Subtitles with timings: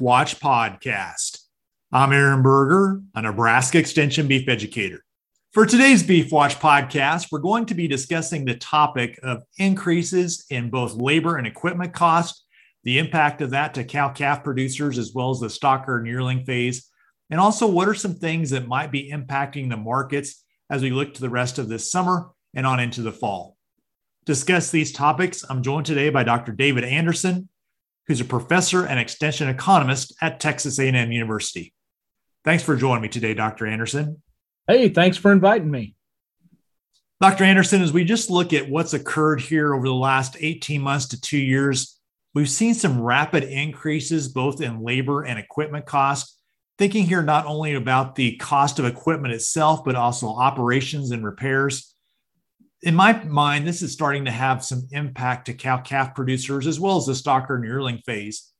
[0.00, 1.38] Watch podcast.
[1.92, 5.04] I'm Aaron Berger, a Nebraska Extension beef educator.
[5.52, 10.70] For today's Beef Watch podcast, we're going to be discussing the topic of increases in
[10.70, 12.44] both labor and equipment cost,
[12.84, 16.44] the impact of that to cow calf producers, as well as the stocker and yearling
[16.44, 16.88] phase,
[17.30, 21.14] and also what are some things that might be impacting the markets as we look
[21.14, 23.56] to the rest of this summer and on into the fall.
[24.24, 26.52] Discuss these topics, I'm joined today by Dr.
[26.52, 27.48] David Anderson,
[28.06, 31.72] who's a professor and extension economist at Texas A&M University.
[32.44, 33.66] Thanks for joining me today, Dr.
[33.66, 34.22] Anderson.
[34.66, 35.94] Hey, thanks for inviting me.
[37.20, 37.44] Dr.
[37.44, 41.20] Anderson, as we just look at what's occurred here over the last 18 months to
[41.20, 42.00] two years,
[42.34, 46.38] we've seen some rapid increases both in labor and equipment costs.
[46.78, 51.91] Thinking here not only about the cost of equipment itself, but also operations and repairs
[52.82, 56.80] in my mind, this is starting to have some impact to cow calf producers as
[56.80, 58.52] well as the stocker and yearling phase.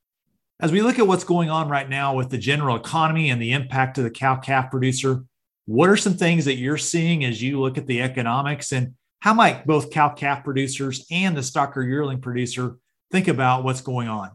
[0.61, 3.53] As we look at what's going on right now with the general economy and the
[3.53, 5.25] impact to the cow calf producer,
[5.67, 9.35] what are some things that you're seeing as you look at the economics and how
[9.35, 12.77] might both cow calf producers and the stocker yearling producer
[13.11, 14.31] think about what's going on?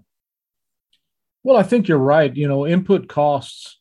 [1.43, 2.35] Well, I think you're right.
[2.35, 3.76] You know, input costs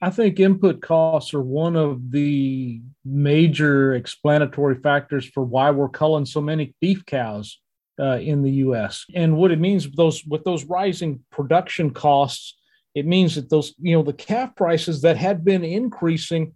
[0.00, 6.26] I think input costs are one of the major explanatory factors for why we're culling
[6.26, 7.58] so many beef cows
[7.98, 9.06] uh, in the U.S.
[9.14, 12.58] And what it means with those with those rising production costs,
[12.94, 16.52] it means that those you know the calf prices that had been increasing,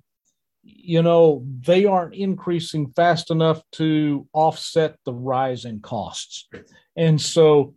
[0.63, 6.47] you know, they aren't increasing fast enough to offset the rise in costs,
[6.97, 7.75] and so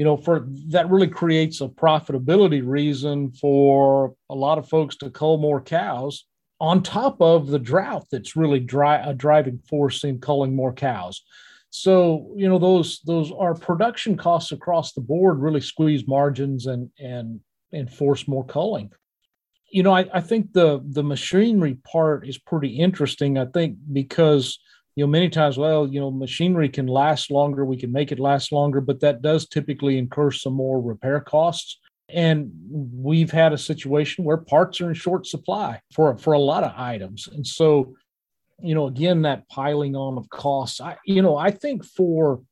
[0.00, 5.10] you know, for that really creates a profitability reason for a lot of folks to
[5.10, 6.24] cull more cows
[6.58, 11.20] on top of the drought that's really dry, a driving force in culling more cows.
[11.68, 16.88] So, you know, those those are production costs across the board really squeeze margins and
[16.98, 17.38] and
[17.70, 18.90] and force more culling.
[19.70, 23.36] You know, I, I think the the machinery part is pretty interesting.
[23.36, 24.58] I think because
[24.96, 28.18] you know, many times, well, you know, machinery can last longer, we can make it
[28.18, 31.78] last longer, but that does typically incur some more repair costs.
[32.08, 36.64] And we've had a situation where parts are in short supply for, for a lot
[36.64, 37.28] of items.
[37.28, 37.94] And so,
[38.60, 42.42] you know, again, that piling on of costs, I, you know, I think for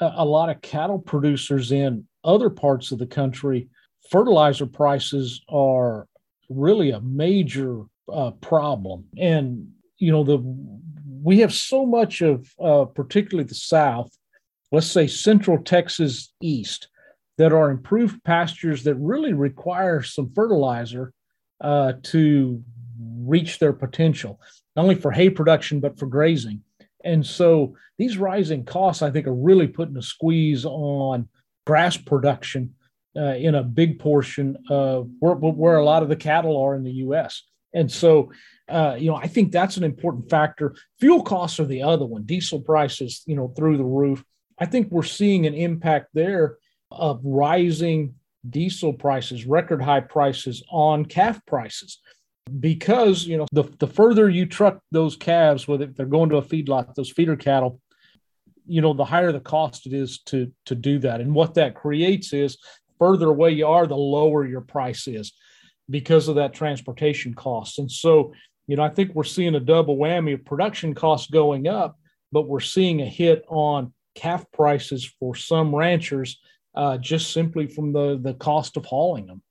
[0.00, 3.68] a, a lot of cattle producers in other parts of the country,
[4.10, 6.06] fertilizer prices are
[6.48, 9.04] really a major uh, problem.
[9.18, 9.68] And,
[9.98, 10.38] you know, the
[11.28, 14.10] we have so much of, uh, particularly the South,
[14.72, 16.88] let's say Central Texas East,
[17.36, 21.12] that are improved pastures that really require some fertilizer
[21.60, 22.64] uh, to
[22.98, 24.40] reach their potential,
[24.74, 26.62] not only for hay production, but for grazing.
[27.04, 31.28] And so these rising costs, I think, are really putting a squeeze on
[31.66, 32.74] grass production
[33.14, 36.84] uh, in a big portion of where, where a lot of the cattle are in
[36.84, 37.42] the U.S.
[37.74, 38.30] And so
[38.68, 40.74] uh, you know, I think that's an important factor.
[41.00, 42.24] Fuel costs are the other one.
[42.24, 44.22] Diesel prices, you know, through the roof.
[44.58, 46.58] I think we're seeing an impact there
[46.90, 48.14] of rising
[48.48, 52.00] diesel prices, record high prices on calf prices.
[52.60, 56.42] Because you know, the, the further you truck those calves, whether they're going to a
[56.42, 57.80] feedlot, those feeder cattle,
[58.66, 61.20] you know, the higher the cost it is to to do that.
[61.20, 62.58] And what that creates is
[62.98, 65.32] further away you are, the lower your price is
[65.90, 67.78] because of that transportation cost.
[67.78, 68.32] And so
[68.68, 71.98] you know, I think we're seeing a double whammy of production costs going up,
[72.30, 76.38] but we're seeing a hit on calf prices for some ranchers
[76.74, 79.42] uh, just simply from the, the cost of hauling them.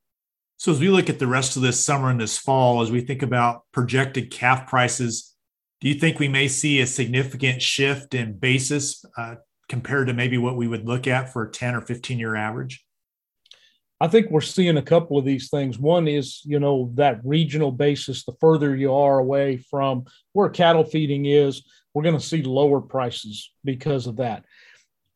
[0.57, 3.01] So, as we look at the rest of this summer and this fall, as we
[3.01, 5.35] think about projected calf prices,
[5.81, 9.35] do you think we may see a significant shift in basis uh,
[9.67, 12.83] compared to maybe what we would look at for a 10 or 15 year average?
[13.99, 15.79] I think we're seeing a couple of these things.
[15.79, 20.83] One is, you know, that regional basis, the further you are away from where cattle
[20.83, 21.63] feeding is,
[21.93, 24.45] we're going to see lower prices because of that.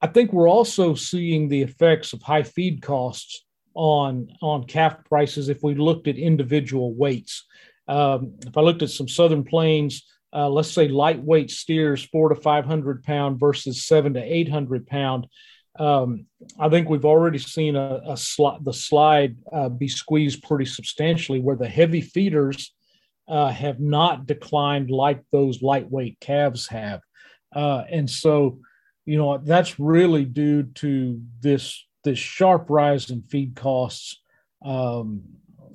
[0.02, 5.48] I think we're also seeing the effects of high feed costs on on calf prices
[5.48, 7.46] if we looked at individual weights.
[7.88, 12.36] Um, if I looked at some Southern Plains, uh, let's say lightweight steers, four to
[12.36, 15.28] 500 pound versus seven to 800 pound,
[15.80, 16.26] um,
[16.60, 21.40] I think we've already seen a, a sli- the slide uh, be squeezed pretty substantially,
[21.40, 22.74] where the heavy feeders
[23.28, 27.00] uh, have not declined like those lightweight calves have,
[27.56, 28.60] uh, and so
[29.06, 34.22] you know that's really due to this this sharp rise in feed costs.
[34.64, 35.22] Um,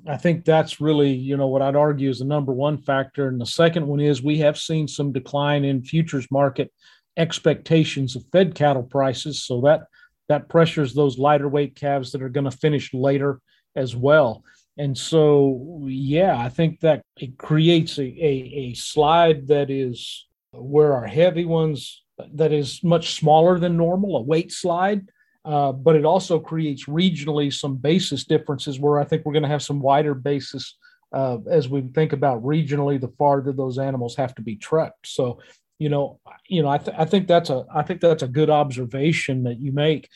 [0.07, 3.41] I think that's really you know what I'd argue is the number one factor, and
[3.41, 6.71] the second one is we have seen some decline in futures market
[7.17, 9.43] expectations of fed cattle prices.
[9.43, 9.81] So that
[10.29, 13.39] that pressures those lighter weight calves that are going to finish later
[13.75, 14.43] as well.
[14.77, 20.93] And so, yeah, I think that it creates a, a, a slide that is where
[20.93, 22.03] our heavy ones
[22.33, 25.07] that is much smaller than normal, a weight slide.
[25.45, 29.49] Uh, but it also creates regionally some basis differences where I think we're going to
[29.49, 30.75] have some wider basis
[31.13, 35.07] uh, as we think about regionally the farther those animals have to be trucked.
[35.07, 35.39] So,
[35.79, 38.49] you know, you know, I, th- I think that's a I think that's a good
[38.49, 40.09] observation that you make,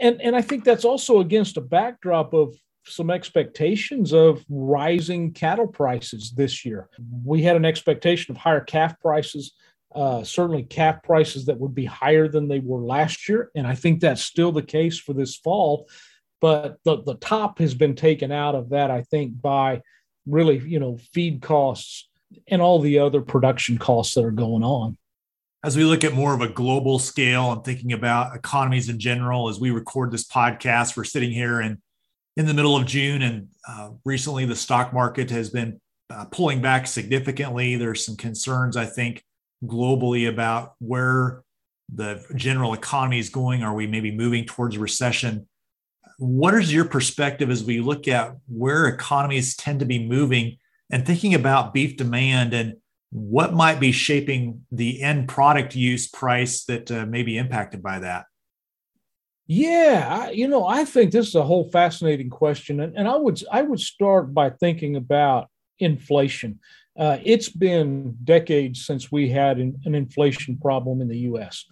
[0.00, 2.54] and and I think that's also against a backdrop of
[2.86, 6.88] some expectations of rising cattle prices this year.
[7.24, 9.52] We had an expectation of higher calf prices,
[9.94, 13.50] uh, certainly calf prices that would be higher than they were last year.
[13.54, 15.88] And I think that's still the case for this fall.
[16.40, 19.80] But the, the top has been taken out of that, I think, by
[20.26, 22.08] really, you know, feed costs
[22.48, 24.98] and all the other production costs that are going on.
[25.64, 29.48] As we look at more of a global scale and thinking about economies in general,
[29.48, 31.80] as we record this podcast, we're sitting here in
[32.36, 35.80] in the middle of June, and uh, recently the stock market has been
[36.10, 37.76] uh, pulling back significantly.
[37.76, 39.24] There's some concerns, I think,
[39.64, 41.42] globally about where
[41.94, 43.62] the general economy is going.
[43.62, 45.48] Are we maybe moving towards recession?
[46.18, 50.58] What is your perspective as we look at where economies tend to be moving
[50.90, 52.74] and thinking about beef demand and
[53.14, 58.00] what might be shaping the end product use price that uh, may be impacted by
[58.00, 58.24] that?
[59.46, 63.14] Yeah, I, you know, I think this is a whole fascinating question, and, and I
[63.14, 66.58] would I would start by thinking about inflation.
[66.98, 71.66] Uh, it's been decades since we had an, an inflation problem in the U.S.,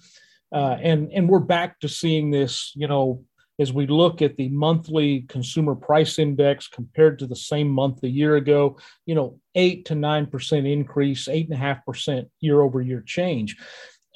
[0.55, 2.71] uh, and and we're back to seeing this.
[2.77, 3.25] You know,
[3.59, 8.09] as we look at the monthly consumer price index compared to the same month a
[8.09, 12.61] year ago, you know, eight to nine percent increase, eight and a half percent year
[12.63, 13.57] over year change.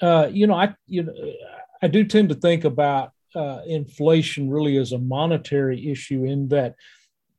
[0.00, 1.14] Uh, you know, I you know
[1.82, 6.74] I do tend to think about uh, inflation really as a monetary issue in that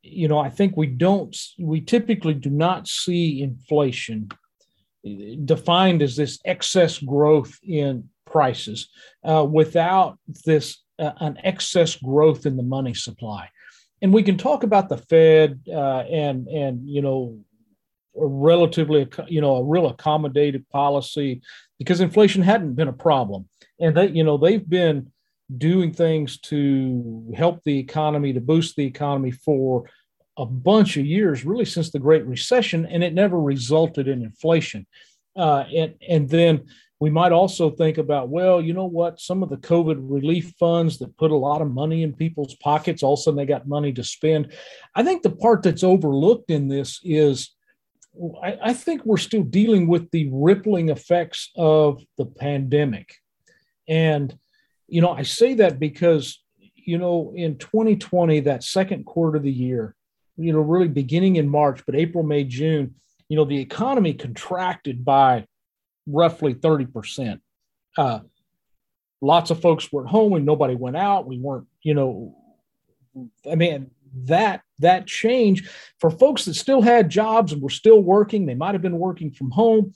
[0.03, 4.29] you know i think we don't we typically do not see inflation
[5.45, 8.89] defined as this excess growth in prices
[9.23, 13.49] uh, without this uh, an excess growth in the money supply
[14.01, 17.37] and we can talk about the fed uh, and and you know
[18.15, 21.41] a relatively you know a real accommodative policy
[21.79, 23.47] because inflation hadn't been a problem
[23.79, 25.11] and they you know they've been
[25.55, 29.89] doing things to help the economy, to boost the economy for
[30.37, 34.85] a bunch of years, really since the Great Recession, and it never resulted in inflation.
[35.35, 36.65] Uh, and, and then
[36.99, 39.19] we might also think about, well, you know what?
[39.19, 43.03] Some of the COVID relief funds that put a lot of money in people's pockets,
[43.03, 44.53] all of a sudden they got money to spend.
[44.95, 47.51] I think the part that's overlooked in this is
[48.43, 53.13] I, I think we're still dealing with the rippling effects of the pandemic.
[53.87, 54.35] And
[54.87, 56.41] you know, I say that because,
[56.75, 59.95] you know, in 2020, that second quarter of the year,
[60.37, 62.95] you know, really beginning in March, but April, May, June,
[63.27, 65.45] you know, the economy contracted by
[66.07, 67.39] roughly 30%.
[67.97, 68.19] Uh,
[69.21, 71.27] lots of folks were at home and nobody went out.
[71.27, 72.35] We weren't, you know,
[73.49, 73.91] I mean,
[74.23, 75.69] that that change
[75.99, 79.31] for folks that still had jobs and were still working, they might have been working
[79.31, 79.93] from home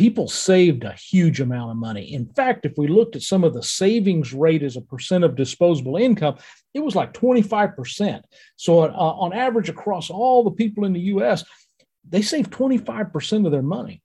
[0.00, 2.14] people saved a huge amount of money.
[2.14, 5.36] In fact, if we looked at some of the savings rate as a percent of
[5.36, 6.38] disposable income,
[6.72, 8.22] it was like 25%.
[8.56, 11.44] So, uh, on average, across all the people in the US,
[12.08, 14.00] they saved 25% of their money.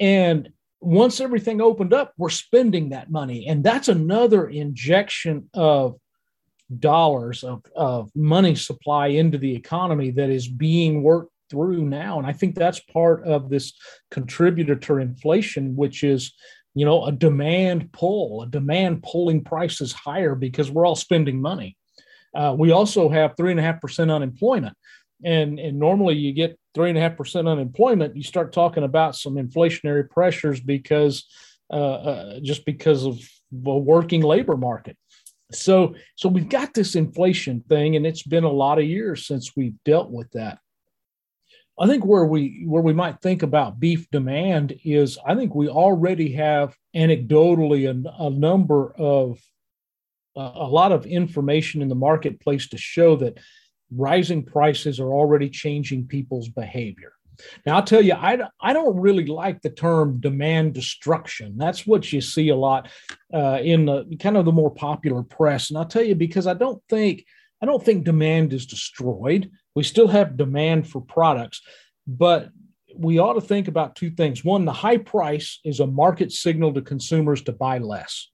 [0.00, 3.46] And once everything opened up, we're spending that money.
[3.46, 5.96] And that's another injection of
[6.78, 12.18] dollars of, of money supply into the economy that is being worked through now.
[12.18, 13.74] And I think that's part of this
[14.10, 16.32] contributor to inflation, which is,
[16.74, 21.76] you know, a demand pull, a demand pulling prices higher because we're all spending money.
[22.34, 24.74] Uh, we also have three and a half percent unemployment.
[25.24, 29.16] And, and normally you get three and a half percent unemployment, you start talking about
[29.16, 31.26] some inflationary pressures because
[31.72, 33.18] uh, uh, just because of
[33.50, 34.96] the working labor market.
[35.52, 39.52] So, so we've got this inflation thing, and it's been a lot of years since
[39.56, 40.58] we've dealt with that.
[41.78, 45.68] I think where we where we might think about beef demand is I think we
[45.68, 49.40] already have anecdotally a, a number of
[50.36, 53.38] uh, a lot of information in the marketplace to show that
[53.96, 57.12] rising prices are already changing people's behavior.
[57.66, 61.56] Now, I'll tell you, I, I don't really like the term demand destruction.
[61.56, 62.88] That's what you see a lot
[63.32, 65.70] uh, in the kind of the more popular press.
[65.70, 67.24] And I'll tell you, because I don't think
[67.62, 69.50] I don't think demand is destroyed.
[69.74, 71.62] We still have demand for products,
[72.06, 72.50] but
[72.94, 74.44] we ought to think about two things.
[74.44, 78.28] One, the high price is a market signal to consumers to buy less.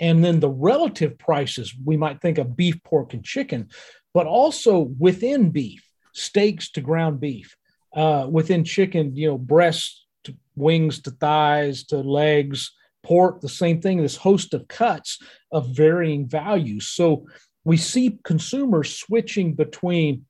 [0.00, 3.68] And then the relative prices, we might think of beef, pork, and chicken.
[4.14, 7.56] But also within beef, steaks to ground beef,
[7.94, 12.70] uh, within chicken, you know, breasts to wings to thighs to legs,
[13.02, 15.18] pork, the same thing, this host of cuts
[15.52, 16.86] of varying values.
[16.86, 17.26] So
[17.64, 20.24] we see consumers switching between,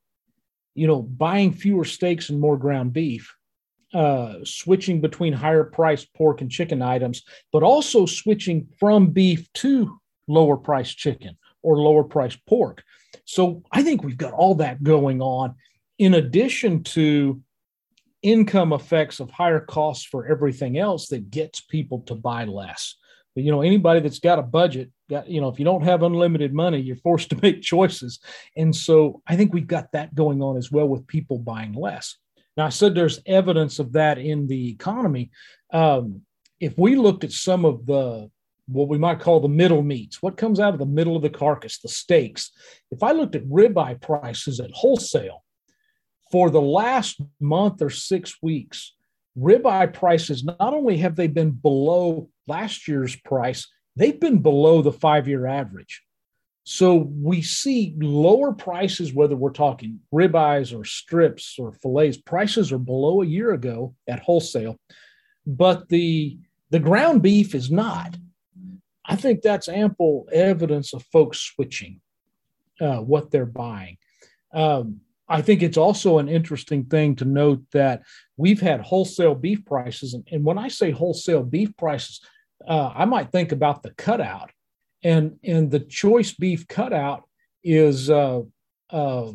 [0.74, 3.34] you know, buying fewer steaks and more ground beef,
[3.92, 7.22] uh, switching between higher priced pork and chicken items,
[7.52, 12.82] but also switching from beef to lower priced chicken or lower priced pork.
[13.24, 15.54] So I think we've got all that going on
[15.98, 17.40] in addition to
[18.22, 22.96] income effects of higher costs for everything else that gets people to buy less.
[23.34, 26.02] But, you know, anybody that's got a budget, got, you know, if you don't have
[26.02, 28.20] unlimited money, you're forced to make choices.
[28.56, 32.16] And so I think we've got that going on as well with people buying less.
[32.56, 35.30] Now, I said there's evidence of that in the economy.
[35.72, 36.22] Um,
[36.60, 38.30] if we looked at some of the
[38.66, 41.30] what we might call the middle meats, what comes out of the middle of the
[41.30, 42.50] carcass, the steaks.
[42.90, 45.44] If I looked at ribeye prices at wholesale,
[46.30, 48.94] for the last month or six weeks,
[49.38, 54.92] ribeye prices not only have they been below last year's price, they've been below the
[54.92, 56.02] five year average.
[56.64, 62.78] So we see lower prices, whether we're talking ribeyes or strips or fillets, prices are
[62.78, 64.76] below a year ago at wholesale,
[65.46, 66.38] but the
[66.70, 68.16] the ground beef is not.
[69.06, 72.00] I think that's ample evidence of folks switching
[72.80, 73.98] uh, what they're buying.
[74.52, 78.02] Um, I think it's also an interesting thing to note that
[78.36, 80.14] we've had wholesale beef prices.
[80.14, 82.20] And, and when I say wholesale beef prices,
[82.66, 84.50] uh, I might think about the cutout.
[85.02, 87.24] And, and the choice beef cutout
[87.62, 88.42] is uh,
[88.90, 89.32] uh,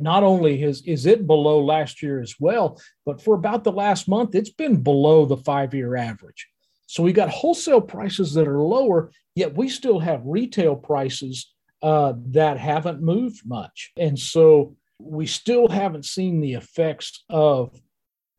[0.00, 4.08] not only is, is it below last year as well, but for about the last
[4.08, 6.48] month, it's been below the five year average.
[6.86, 12.14] So we got wholesale prices that are lower, yet we still have retail prices uh,
[12.28, 13.92] that haven't moved much.
[13.96, 17.78] And so we still haven't seen the effects of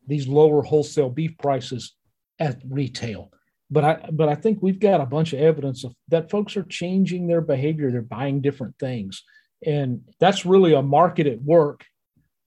[0.08, 1.96] these lower wholesale beef prices
[2.40, 3.32] at retail.
[3.72, 6.64] But I but I think we've got a bunch of evidence of that folks are
[6.64, 7.92] changing their behavior.
[7.92, 9.24] They're buying different things.
[9.66, 11.84] And that's really a market at work.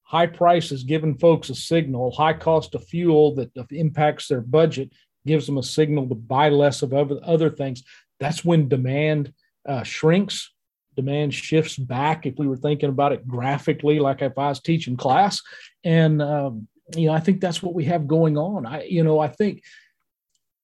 [0.03, 4.91] High prices giving folks a signal, high cost of fuel that impacts their budget,
[5.29, 7.83] gives them a signal to buy less of other, things.
[8.19, 9.31] That's when demand
[9.67, 10.51] uh, shrinks.
[10.95, 12.25] Demand shifts back.
[12.25, 15.41] If we were thinking about it graphically like if i was teaching class
[15.83, 18.65] and um, you know i think that's what we have going on.
[18.65, 19.63] I you know i think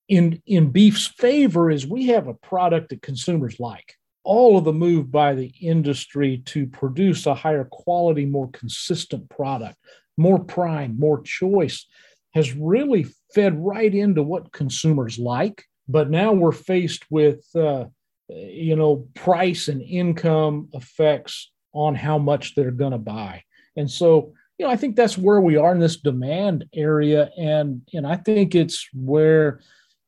[0.09, 3.93] in in beef's favor is we have a product that consumers like.
[4.23, 9.77] All of the move by the industry to produce a higher quality more consistent product
[10.17, 11.85] more prime more choice
[12.35, 17.85] has really fed right into what consumers like but now we're faced with uh,
[18.29, 23.43] you know, price and income effects on how much they're going to buy.
[23.75, 27.29] And so, you know, I think that's where we are in this demand area.
[27.37, 29.59] And, and I think it's where,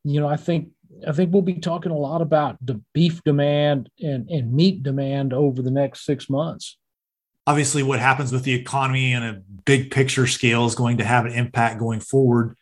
[0.03, 0.69] you know, I think,
[1.07, 5.33] I think we'll be talking a lot about the beef demand and, and meat demand
[5.33, 6.77] over the next six months.
[7.47, 11.25] Obviously, what happens with the economy and a big picture scale is going to have
[11.25, 12.55] an impact going forward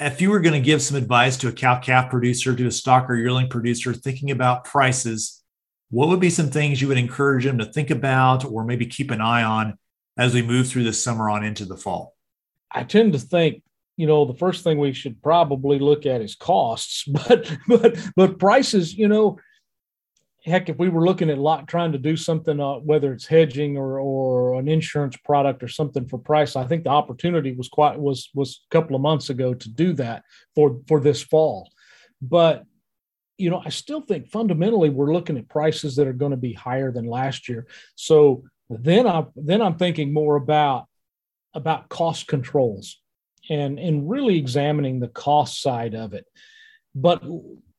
[0.00, 2.68] if you were going to give some advice to a cow calf producer, to a
[2.68, 5.42] stocker yearling producer thinking about prices,
[5.90, 9.10] what would be some things you would encourage them to think about or maybe keep
[9.10, 9.78] an eye on
[10.16, 12.14] as we move through the summer on into the fall?
[12.72, 13.62] I tend to think,
[13.96, 18.38] you know, the first thing we should probably look at is costs, but but but
[18.40, 19.38] prices, you know,
[20.44, 23.76] heck, if we were looking at lot trying to do something, uh, whether it's hedging
[23.76, 27.98] or or an insurance product or something for price, I think the opportunity was quite
[27.98, 30.24] was was a couple of months ago to do that
[30.54, 31.70] for for this fall.
[32.20, 32.64] But
[33.38, 36.52] you know, I still think fundamentally we're looking at prices that are going to be
[36.52, 37.66] higher than last year.
[37.96, 40.86] So then I then I'm thinking more about
[41.54, 43.00] about cost controls
[43.48, 46.26] and and really examining the cost side of it.
[46.94, 47.22] But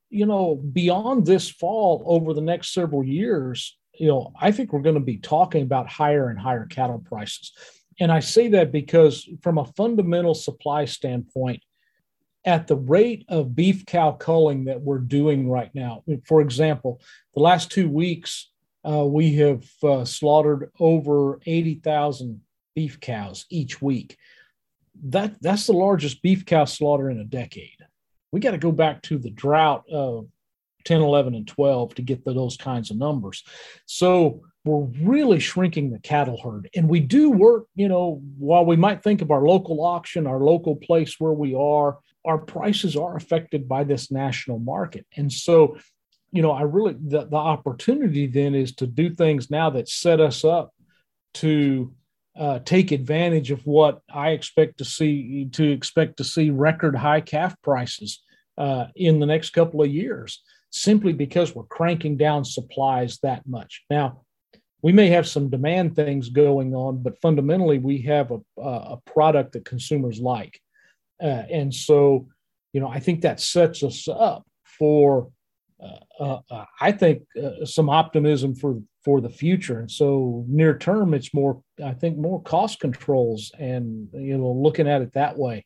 [0.10, 4.82] you know, beyond this fall over the next several years, you know, I think we're
[4.82, 7.52] going to be talking about higher and higher cattle prices.
[8.00, 11.64] And I say that because, from a fundamental supply standpoint,
[12.44, 17.02] at the rate of beef cow culling that we're doing right now, for example,
[17.34, 18.52] the last two weeks,
[18.88, 22.42] uh, we have uh, slaughtered over 80,000
[22.76, 24.18] beef cows each week.
[25.06, 27.86] That, that's the largest beef cow slaughter in a decade
[28.36, 30.28] we got to go back to the drought of
[30.84, 33.46] 10, 11, and 12 to get the, those kinds of numbers.
[33.86, 36.70] So we're really shrinking the cattle herd.
[36.76, 40.42] And we do work, you know, while we might think of our local auction, our
[40.42, 45.06] local place where we are, our prices are affected by this national market.
[45.16, 45.78] And so,
[46.34, 50.20] you know, I really, the, the opportunity then is to do things now that set
[50.20, 50.74] us up
[51.36, 51.94] to
[52.38, 57.22] uh, take advantage of what I expect to see to expect to see record high
[57.22, 58.25] calf prices
[58.58, 63.84] uh, in the next couple of years, simply because we're cranking down supplies that much.
[63.90, 64.22] Now,
[64.82, 69.54] we may have some demand things going on, but fundamentally, we have a, a product
[69.54, 70.60] that consumers like,
[71.22, 72.28] uh, and so
[72.74, 74.46] you know I think that sets us up
[74.78, 75.30] for
[76.20, 79.80] uh, uh, I think uh, some optimism for for the future.
[79.80, 84.88] And so near term, it's more I think more cost controls and you know looking
[84.88, 85.66] at it that way.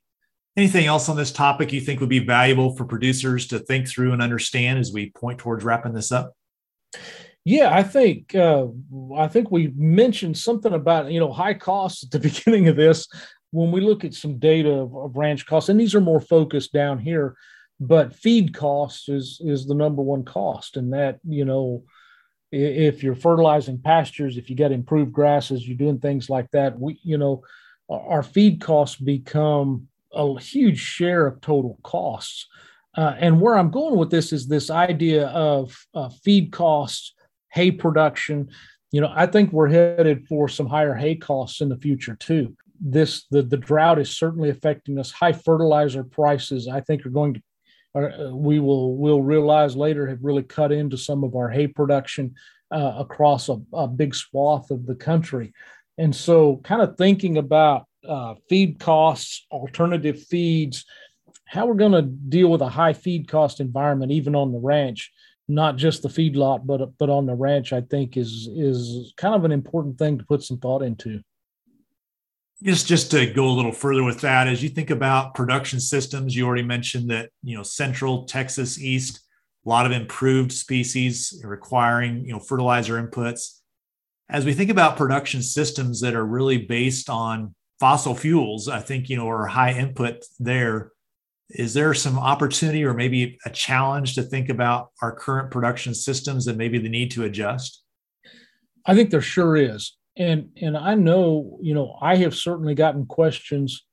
[0.60, 4.12] Anything else on this topic you think would be valuable for producers to think through
[4.12, 6.34] and understand as we point towards wrapping this up?
[7.46, 8.66] Yeah, I think uh,
[9.16, 13.08] I think we mentioned something about you know high costs at the beginning of this.
[13.52, 16.74] When we look at some data of, of ranch costs, and these are more focused
[16.74, 17.38] down here,
[17.80, 21.84] but feed costs is is the number one cost and that you know
[22.52, 27.00] if you're fertilizing pastures if you get improved grasses you're doing things like that we
[27.04, 27.44] you know
[27.90, 32.48] our feed costs become a huge share of total costs.
[32.98, 37.14] Uh, and where i'm going with this is this idea of uh, feed costs
[37.52, 38.50] hay production.
[38.92, 42.56] You know i think we're headed for some higher hay costs in the future too.
[42.82, 45.12] This the, the drought is certainly affecting us.
[45.12, 47.42] High fertilizer prices i think are going to
[47.96, 52.36] uh, we will will realize later have really cut into some of our hay production
[52.72, 55.54] uh, across a, a, big swath of the country.
[55.98, 60.86] And so, kind of thinking about uh, feed costs, alternative feeds,
[61.50, 65.12] how we're going to deal with a high feed cost environment, even on the ranch,
[65.48, 69.46] not just the feedlot, but but on the ranch, I think is is kind of
[69.46, 71.22] an important thing to put some thought into.
[72.62, 76.36] Just just to go a little further with that, as you think about production systems,
[76.36, 79.22] you already mentioned that you know Central Texas East,
[79.66, 83.60] a lot of improved species requiring you know fertilizer inputs.
[84.30, 89.10] As we think about production systems that are really based on fossil fuels, I think
[89.10, 90.92] you know are high input there.
[91.50, 96.46] Is there some opportunity or maybe a challenge to think about our current production systems
[96.46, 97.84] and maybe the need to adjust?
[98.86, 103.06] I think there sure is and and I know you know I have certainly gotten
[103.06, 103.86] questions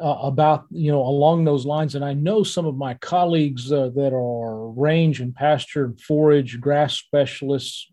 [0.00, 3.90] uh, about you know along those lines, and I know some of my colleagues uh,
[3.94, 7.86] that are range and pasture and forage grass specialists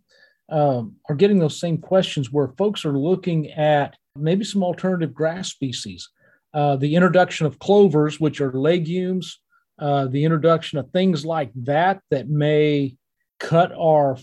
[0.49, 5.49] um, are getting those same questions where folks are looking at maybe some alternative grass
[5.49, 6.09] species,
[6.53, 9.39] uh, the introduction of clovers, which are legumes,
[9.79, 12.95] uh, the introduction of things like that that may
[13.39, 14.17] cut our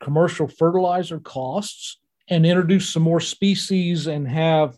[0.00, 4.76] commercial fertilizer costs and introduce some more species and have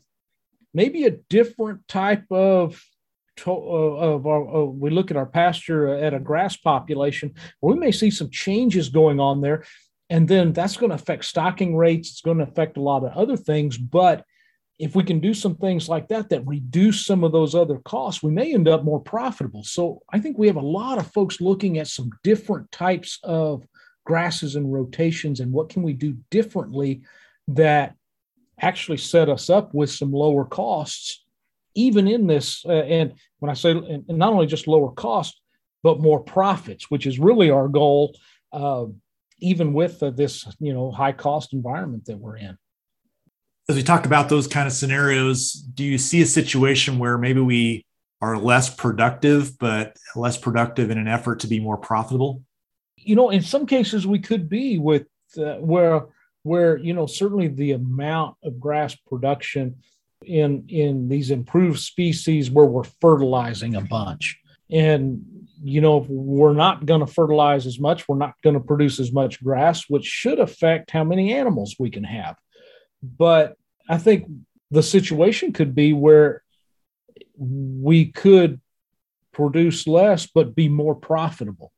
[0.73, 2.81] maybe a different type of
[3.39, 7.75] to, uh, of our, uh, we look at our pasture at a grass population, we
[7.75, 9.65] may see some changes going on there.
[10.09, 12.11] And then that's going to affect stocking rates.
[12.11, 13.77] It's going to affect a lot of other things.
[13.77, 14.25] But
[14.79, 18.23] if we can do some things like that that reduce some of those other costs,
[18.23, 19.65] we may end up more profitable.
[19.65, 23.65] So I think we have a lot of folks looking at some different types of
[24.05, 27.01] grasses and rotations and what can we do differently
[27.49, 27.95] that
[28.61, 31.25] actually set us up with some lower costs,
[31.75, 32.65] even in this.
[32.67, 35.41] Uh, and when I say and not only just lower cost,
[35.83, 38.17] but more profits, which is really our goal,
[38.53, 38.87] uh,
[39.39, 42.57] even with uh, this you know high cost environment that we're in.
[43.69, 47.41] As we talk about those kind of scenarios, do you see a situation where maybe
[47.41, 47.85] we
[48.21, 52.43] are less productive, but less productive in an effort to be more profitable?
[52.97, 56.07] You know, in some cases, we could be with uh, where
[56.47, 59.77] where you know certainly the amount of grass production
[60.25, 64.39] in in these improved species where we're fertilizing a bunch
[64.71, 65.25] and
[65.63, 69.01] you know if we're not going to fertilize as much we're not going to produce
[69.01, 72.37] as much grass which should affect how many animals we can have
[73.19, 73.57] but
[73.89, 74.27] i think
[74.71, 76.43] the situation could be where
[77.39, 78.61] we could
[79.33, 81.73] produce less but be more profitable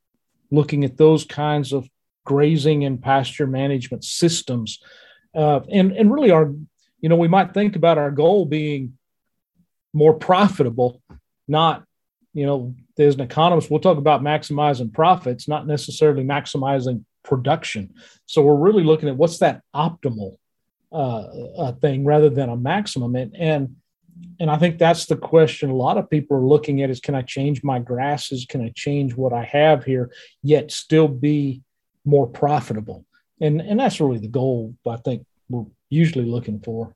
[0.50, 1.88] looking at those kinds of
[2.28, 4.80] grazing and pasture management systems.
[5.34, 6.52] Uh, and, and really, our,
[7.00, 8.98] you know, we might think about our goal being
[9.94, 11.02] more profitable,
[11.48, 11.84] not,
[12.34, 17.94] you know, as an economist, we'll talk about maximizing profits, not necessarily maximizing production.
[18.26, 20.36] So we're really looking at what's that optimal
[20.92, 23.16] uh, thing rather than a maximum.
[23.16, 23.76] And, and
[24.40, 27.14] and I think that's the question a lot of people are looking at is can
[27.14, 28.46] I change my grasses?
[28.48, 30.10] Can I change what I have here,
[30.42, 31.62] yet still be
[32.04, 33.04] more profitable.
[33.40, 36.94] And, and that's really the goal I think we're usually looking for.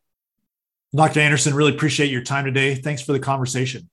[0.94, 1.20] Dr.
[1.20, 2.74] Anderson, really appreciate your time today.
[2.74, 3.88] Thanks for the conversation.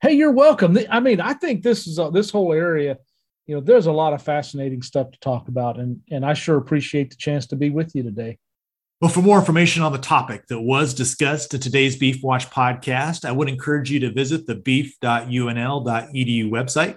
[0.00, 0.78] Hey, you're welcome.
[0.90, 2.98] I mean, I think this is a, this whole area,
[3.46, 6.56] you know, there's a lot of fascinating stuff to talk about, and and I sure
[6.58, 8.38] appreciate the chance to be with you today.
[9.00, 13.24] Well, for more information on the topic that was discussed in today's Beef Watch podcast,
[13.24, 16.96] I would encourage you to visit the beef.unl.edu website.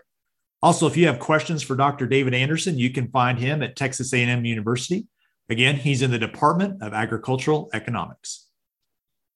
[0.64, 2.08] Also, if you have questions for Dr.
[2.08, 5.06] David Anderson, you can find him at Texas A&M University.
[5.48, 8.48] Again, he's in the Department of Agricultural Economics.